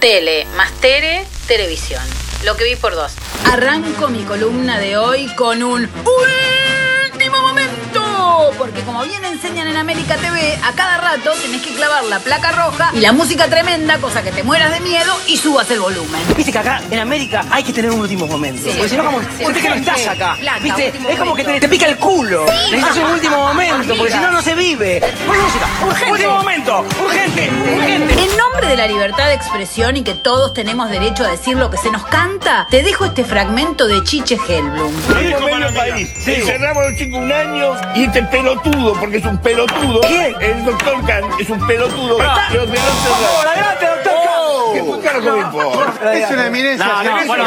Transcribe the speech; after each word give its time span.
Tele, 0.00 0.46
más 0.56 0.70
tere, 0.80 1.26
televisión. 1.46 2.02
Lo 2.44 2.56
que 2.56 2.64
vi 2.64 2.74
por 2.76 2.94
dos. 2.94 3.12
Arranco 3.52 4.08
mi 4.08 4.22
columna 4.22 4.78
de 4.78 4.96
hoy 4.96 5.26
con 5.34 5.62
un 5.62 5.82
último 7.12 7.38
momento. 7.42 8.50
Porque 8.56 8.80
como 8.82 9.02
bien 9.04 9.24
enseñan 9.24 9.68
en 9.68 9.76
América 9.76 10.16
TV, 10.16 10.58
a 10.64 10.72
cada 10.72 10.98
rato 10.98 11.32
tenés 11.42 11.62
que 11.62 11.74
clavar 11.74 12.04
la 12.04 12.18
placa 12.18 12.52
roja 12.52 12.90
y 12.94 13.00
la 13.00 13.12
música 13.12 13.46
tremenda, 13.48 13.98
cosa 13.98 14.22
que 14.22 14.32
te 14.32 14.42
mueras 14.42 14.72
de 14.72 14.80
miedo 14.80 15.14
y 15.26 15.36
subas 15.36 15.70
el 15.70 15.80
volumen. 15.80 16.20
Viste 16.36 16.52
que 16.52 16.58
acá 16.58 16.82
en 16.90 16.98
América 16.98 17.44
hay 17.50 17.62
que 17.62 17.72
tener 17.72 17.90
un 17.90 18.00
último 18.00 18.26
momento. 18.26 18.62
Sí. 18.64 18.70
Porque 18.76 18.88
si 18.90 18.96
no, 18.96 19.04
como, 19.04 19.20
Sí. 19.20 19.44
usted 19.46 19.62
que 19.62 19.68
no 19.68 19.74
estás 19.76 20.00
Sí. 20.00 20.08
acá. 20.08 20.36
Placa, 20.40 20.58
Viste, 20.60 20.86
último 20.86 21.08
es 21.10 21.18
como 21.18 21.34
que 21.34 21.44
te, 21.44 21.60
te 21.60 21.68
pica 21.68 21.86
el 21.86 21.96
culo. 21.96 22.44
Necesitas 22.70 22.96
un 22.98 23.10
último 23.12 23.36
momento, 23.46 23.94
vive. 24.80 25.02
Urgente. 25.86 26.10
Último 26.10 26.34
momento, 26.36 26.84
urgente, 27.02 27.50
urgente. 27.74 28.12
En 28.14 28.36
nombre 28.36 28.66
de 28.68 28.76
la 28.76 28.86
libertad 28.86 29.28
de 29.28 29.34
expresión 29.34 29.96
y 29.96 30.02
que 30.02 30.14
todos 30.14 30.52
tenemos 30.54 30.90
derecho 30.90 31.24
a 31.24 31.28
decir 31.28 31.56
lo 31.56 31.70
que 31.70 31.76
se 31.76 31.90
nos 31.90 32.04
canta, 32.06 32.66
te 32.70 32.82
dejo 32.82 33.04
este 33.04 33.24
fragmento 33.24 33.86
de 33.86 34.02
Chiche. 34.04 34.36
Medio 34.38 35.40
medio 35.40 35.74
país. 35.74 36.10
Encerramos 36.26 36.84
a 36.84 36.90
los 36.90 36.98
chicos 36.98 37.20
un 37.20 37.32
año 37.32 37.72
y 37.94 38.04
este 38.04 38.22
pelotudo, 38.24 38.94
porque 38.94 39.18
es 39.18 39.24
un 39.24 39.38
pelotudo. 39.38 40.00
¿Quién? 40.02 40.34
El 40.40 40.64
doctor 40.64 41.04
Khan 41.06 41.24
es 41.38 41.50
un 41.50 41.66
pelotudo. 41.66 42.18
Los 42.18 42.70
de 42.70 42.78
Por 42.78 43.16
favor, 43.18 43.46
adelante, 43.46 43.86
doctor 43.86 43.99
Me 44.72 45.38
importa. 45.40 46.14
Es 46.14 46.30
una 46.30 46.46
eminencia. 46.46 46.86
No, 46.86 47.02
no, 47.02 47.26
bueno, 47.26 47.44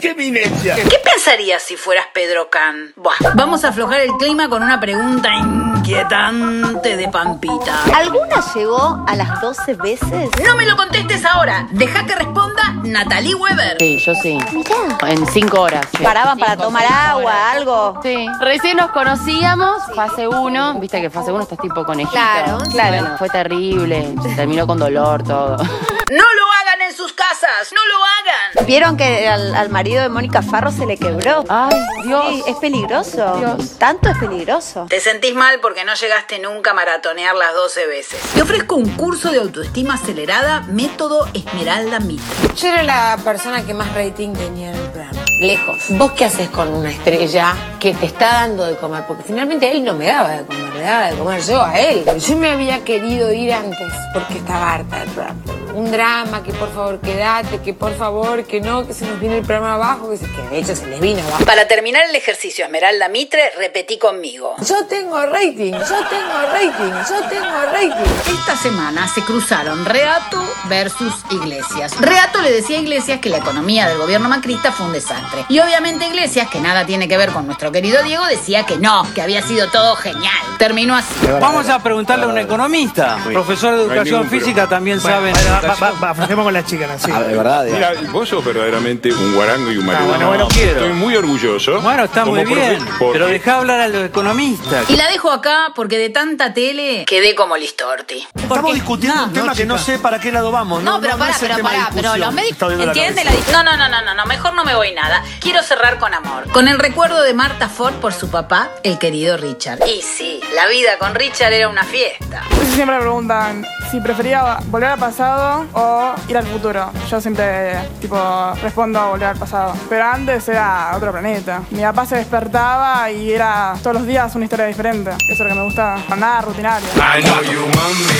qué 0.00 0.10
eminencia. 0.10 0.74
¿Qué 0.74 0.98
pensarías 1.04 1.62
si 1.62 1.76
fueras 1.76 2.06
Pedro 2.12 2.50
Can? 2.50 2.92
Buah. 2.96 3.14
Vamos 3.34 3.64
a 3.64 3.68
aflojar 3.68 4.00
el 4.00 4.12
clima 4.12 4.48
con 4.48 4.62
una 4.62 4.78
pregunta 4.80 5.30
inquietante 5.34 6.96
de 6.96 7.08
Pampita. 7.08 7.84
¿Alguna 7.94 8.42
llegó 8.54 9.04
a 9.06 9.14
las 9.16 9.40
12 9.40 9.74
veces? 9.74 10.30
No 10.44 10.56
me 10.56 10.66
lo 10.66 10.76
contestes 10.76 11.24
ahora. 11.24 11.66
Deja 11.70 12.04
que 12.06 12.14
responda 12.14 12.62
Natalie 12.82 13.34
Weber. 13.34 13.76
Sí, 13.78 13.98
yo 13.98 14.14
sí. 14.14 14.38
Mirá. 14.52 14.76
En 15.08 15.26
cinco 15.26 15.60
horas. 15.62 15.86
sí. 15.96 16.02
¿Paraban 16.02 16.38
para 16.38 16.52
Cinco, 16.52 16.64
tomar 16.64 16.84
agua, 16.86 17.22
horas. 17.22 17.52
algo? 17.56 18.00
Sí. 18.02 18.26
Recién 18.40 18.76
nos 18.76 18.90
conocíamos, 18.90 19.82
fase 19.94 20.28
1. 20.28 20.74
Viste 20.80 21.00
que 21.00 21.10
fase 21.10 21.32
1 21.32 21.42
estás 21.42 21.58
tipo 21.58 21.84
conejito. 21.84 22.10
Claro, 22.12 22.58
claro. 22.70 22.96
Bueno, 23.00 23.18
fue 23.18 23.28
terrible. 23.28 24.14
Terminó 24.36 24.66
con 24.66 24.78
dolor 24.78 25.22
todo. 25.26 25.56
No 26.08 26.22
lo 26.22 26.52
hagan 26.62 26.82
en 26.82 26.96
sus 26.96 27.12
casas. 27.12 27.72
No 27.72 27.80
lo 27.88 27.96
hagan. 28.04 28.66
¿Vieron 28.66 28.96
que 28.96 29.26
al, 29.26 29.56
al 29.56 29.70
marido 29.70 30.02
de 30.02 30.08
Mónica 30.08 30.40
Farro 30.40 30.70
se 30.70 30.86
le 30.86 30.96
quebró? 30.96 31.42
Ay, 31.48 31.74
Dios. 32.04 32.24
Sí, 32.28 32.42
es 32.46 32.56
peligroso. 32.58 33.36
Dios. 33.38 33.76
Tanto 33.76 34.10
es 34.10 34.18
peligroso. 34.18 34.86
Te 34.88 35.00
sentís 35.00 35.34
mal 35.34 35.58
porque 35.58 35.84
no 35.84 35.94
llegaste 35.94 36.38
nunca 36.38 36.70
a 36.70 36.74
maratonear 36.74 37.34
las 37.34 37.54
12 37.54 37.86
veces. 37.88 38.20
Te 38.36 38.42
ofrezco 38.42 38.76
un 38.76 38.88
curso 38.90 39.32
de 39.32 39.38
autoestima 39.38 39.94
acelerada, 39.94 40.60
método 40.68 41.26
Esmeralda 41.34 41.98
Mitre. 41.98 42.54
Yo 42.54 42.68
era 42.68 42.84
la 42.84 43.18
persona 43.24 43.66
que 43.66 43.74
más 43.74 43.92
rating 43.92 44.32
tenía 44.32 44.70
en 44.70 44.76
el 44.76 44.82
programa. 44.90 44.95
Lejos. 45.38 45.76
¿Vos 45.90 46.12
qué 46.12 46.24
haces 46.24 46.48
con 46.48 46.72
una 46.72 46.90
estrella 46.90 47.54
que 47.78 47.92
te 47.92 48.06
está 48.06 48.32
dando 48.32 48.64
de 48.64 48.76
comer? 48.76 49.04
Porque 49.06 49.22
finalmente 49.22 49.70
él 49.70 49.84
no 49.84 49.92
me 49.92 50.06
daba 50.06 50.30
de 50.30 50.44
comer, 50.46 50.74
le 50.74 50.80
daba 50.80 51.10
de 51.10 51.16
comer 51.16 51.42
yo 51.42 51.62
a 51.62 51.78
él. 51.78 52.04
Yo 52.18 52.36
me 52.38 52.50
había 52.50 52.82
querido 52.84 53.30
ir 53.32 53.52
antes 53.52 53.92
porque 54.14 54.38
estaba 54.38 54.74
harta 54.74 55.00
del 55.00 55.10
programa. 55.10 55.40
Un 55.74 55.90
drama, 55.92 56.42
que 56.42 56.54
por 56.54 56.72
favor 56.72 57.00
quédate, 57.00 57.60
que 57.60 57.74
por 57.74 57.94
favor, 57.98 58.44
que 58.44 58.62
no, 58.62 58.86
que 58.86 58.94
se 58.94 59.04
nos 59.04 59.20
viene 59.20 59.36
el 59.36 59.44
programa 59.44 59.74
abajo, 59.74 60.08
que, 60.08 60.16
se, 60.16 60.24
que 60.24 60.40
de 60.48 60.58
hecho 60.58 60.74
se 60.74 60.86
les 60.86 61.00
vino 61.00 61.20
abajo. 61.20 61.44
Para 61.44 61.68
terminar 61.68 62.02
el 62.08 62.14
ejercicio 62.16 62.64
Esmeralda 62.64 63.10
Mitre, 63.10 63.50
repetí 63.58 63.98
conmigo. 63.98 64.54
Yo 64.66 64.86
tengo 64.86 65.20
rating, 65.20 65.72
yo 65.72 66.00
tengo 66.08 66.32
rating, 66.50 66.92
yo 67.10 67.28
tengo 67.28 67.60
rating. 67.72 68.38
Esta 68.38 68.56
semana 68.56 69.06
se 69.06 69.20
cruzaron 69.20 69.84
Reato 69.84 70.42
versus 70.64 71.12
Iglesias. 71.30 71.92
Reato 72.00 72.40
le 72.40 72.52
decía 72.52 72.78
a 72.78 72.80
Iglesias 72.80 73.20
que 73.20 73.28
la 73.28 73.36
economía 73.36 73.86
del 73.86 73.98
gobierno 73.98 74.30
macrista 74.30 74.72
fue 74.72 74.86
un 74.86 74.94
desastre. 74.94 75.25
Y 75.48 75.58
obviamente 75.60 76.06
Iglesias, 76.06 76.48
que 76.50 76.60
nada 76.60 76.84
tiene 76.86 77.08
que 77.08 77.16
ver 77.16 77.30
con 77.30 77.46
nuestro 77.46 77.70
querido 77.72 78.02
Diego, 78.02 78.24
decía 78.26 78.64
que 78.64 78.76
no, 78.76 79.06
que 79.14 79.22
había 79.22 79.42
sido 79.42 79.68
todo 79.70 79.96
genial. 79.96 80.34
Terminó 80.58 80.94
así. 80.96 81.14
Vamos 81.40 81.68
a 81.68 81.78
preguntarle 81.82 82.24
a 82.24 82.28
un 82.28 82.38
economista. 82.38 83.18
Profesor 83.32 83.76
de 83.76 83.82
educación 83.84 84.28
física 84.28 84.66
también 84.66 85.00
sabe. 85.00 85.32
Va, 85.32 85.74
va, 85.80 85.90
va, 86.02 86.10
afrontemos 86.10 86.44
con 86.44 86.52
las 86.54 86.64
chicas. 86.66 87.02
Sí. 87.02 87.10
Ah, 87.14 87.20
de 87.20 87.36
verdad. 87.36 87.64
de- 87.64 87.72
Mira, 87.72 87.92
vos 88.10 88.28
sos 88.28 88.44
verdaderamente 88.44 89.12
un 89.12 89.34
guarango 89.34 89.70
y 89.70 89.76
un 89.78 89.86
marihuana. 89.86 90.08
bueno, 90.08 90.28
bueno, 90.28 90.48
quiero. 90.48 90.80
Estoy 90.80 90.92
muy 90.92 91.16
orgulloso. 91.16 91.80
Bueno, 91.80 92.04
está 92.04 92.24
muy 92.24 92.44
bien. 92.44 92.84
Pero 93.12 93.26
deja 93.26 93.56
hablar 93.56 93.80
a 93.80 93.88
los 93.88 94.04
economistas. 94.06 94.88
Y 94.90 94.96
la 94.96 95.08
dejo 95.08 95.30
acá 95.30 95.72
porque 95.74 95.98
de 95.98 96.10
tanta 96.10 96.52
tele 96.54 97.04
quedé 97.06 97.34
como 97.34 97.56
listorti. 97.56 98.26
Estamos 98.34 98.74
discutiendo 98.74 99.24
un 99.24 99.32
tema 99.32 99.54
que 99.54 99.66
no 99.66 99.78
sé 99.78 99.98
para 99.98 100.20
qué 100.20 100.32
lado 100.32 100.50
vamos. 100.50 100.82
No, 100.82 100.92
No, 100.92 101.00
pero 101.00 101.14
el 101.14 101.32
pero 101.40 101.58
pará, 101.62 101.90
pero 101.94 102.16
los 102.16 102.32
médicos 102.32 102.72
entienden 102.72 103.24
la 103.26 103.62
no, 103.62 103.76
no, 103.76 103.88
no, 103.88 104.02
no, 104.02 104.14
no, 104.14 104.26
mejor 104.26 104.54
no 104.54 104.64
me 104.64 104.74
voy 104.74 104.92
nada. 104.92 105.15
Quiero 105.40 105.62
cerrar 105.62 105.98
con 105.98 106.14
amor. 106.14 106.50
Con 106.52 106.68
el 106.68 106.78
recuerdo 106.78 107.22
de 107.22 107.34
Marta 107.34 107.68
Ford 107.68 107.94
por 107.94 108.12
su 108.12 108.30
papá, 108.30 108.70
el 108.82 108.98
querido 108.98 109.36
Richard. 109.36 109.80
Y 109.86 110.02
sí, 110.02 110.40
la 110.54 110.66
vida 110.68 110.98
con 110.98 111.14
Richard 111.14 111.52
era 111.52 111.68
una 111.68 111.84
fiesta. 111.84 112.42
Siempre 112.74 112.96
me 112.96 113.00
preguntan 113.00 113.64
si 113.90 114.00
prefería 114.00 114.58
volver 114.66 114.90
al 114.90 114.98
pasado 114.98 115.66
o 115.72 116.14
ir 116.28 116.36
al 116.36 116.46
futuro. 116.46 116.90
Yo 117.08 117.20
siempre, 117.20 117.78
tipo, 118.00 118.16
respondo 118.62 118.98
a 118.98 119.06
volver 119.06 119.28
al 119.28 119.38
pasado. 119.38 119.74
Pero 119.88 120.04
antes 120.04 120.48
era 120.48 120.92
otro 120.94 121.12
planeta. 121.12 121.62
Mi 121.70 121.82
papá 121.82 122.04
se 122.06 122.16
despertaba 122.16 123.10
y 123.10 123.32
era 123.32 123.74
todos 123.82 123.96
los 123.96 124.06
días 124.06 124.34
una 124.34 124.44
historia 124.44 124.66
diferente. 124.66 125.10
Eso 125.10 125.32
es 125.32 125.38
lo 125.40 125.48
que 125.48 125.54
me 125.54 125.64
gusta. 125.64 125.98
Nada 126.16 126.40
rutinario. 126.42 126.88
I 126.96 127.22
know 127.22 127.42
you 127.42 127.60
want 127.62 127.98
me, 127.98 128.16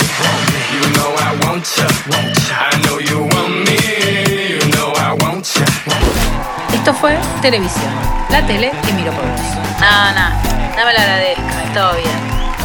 you 0.72 0.92
know 0.94 1.14
I 1.18 1.46
want 1.46 1.64
ya. 1.64 1.86
I 2.70 2.80
know 2.82 2.98
you 3.00 3.20
want 3.34 3.68
me, 3.68 3.75
Esto 6.86 7.00
fue 7.00 7.18
televisión. 7.42 7.92
La 8.30 8.46
tele 8.46 8.70
que 8.86 8.92
miro 8.92 9.10
por 9.10 9.28
vos. 9.28 9.40
No, 9.80 10.12
no, 10.12 10.28
no 10.76 10.86
me 10.86 10.92
lo 10.92 11.74
todo 11.74 11.96
bien. 11.96 12.55